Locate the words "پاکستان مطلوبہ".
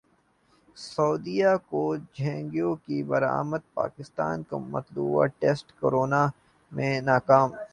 3.73-5.25